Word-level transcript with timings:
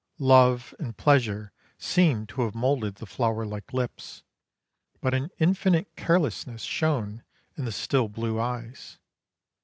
Love 0.25 0.73
and 0.79 0.97
pleasure 0.97 1.51
seemed 1.77 2.27
to 2.27 2.41
have 2.41 2.55
moulded 2.55 2.95
the 2.95 3.05
flower 3.05 3.45
like 3.45 3.71
lips; 3.71 4.23
but 4.99 5.13
an 5.13 5.29
infinite 5.37 5.95
carelessness 5.95 6.63
shone 6.63 7.21
in 7.55 7.65
the 7.65 7.71
still 7.71 8.09
blue 8.09 8.39
eyes. 8.39 8.97